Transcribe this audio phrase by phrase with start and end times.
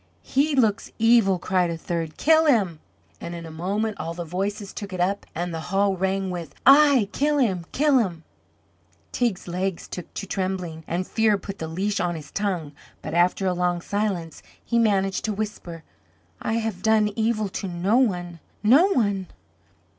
[0.23, 2.17] "He looks evil," cried a third.
[2.17, 2.79] "Kill him!"
[3.19, 6.55] And in a moment all the voices took it up and the hall rang with:
[6.65, 8.23] "Aye, kill him, kill him!"
[9.11, 12.71] Teig's legs took to trembling, and fear put the leash on his tongue;
[13.03, 15.83] but after a long silence he managed to whisper:
[16.41, 19.27] "I have done evil to no one no one!"